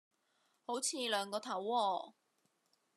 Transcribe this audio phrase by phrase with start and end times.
[0.65, 2.13] 好似兩個頭喎